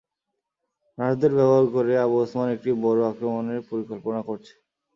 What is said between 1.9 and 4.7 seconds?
আবু উসমান একটি বড় আক্রমণের পরিকল্পনা করছে।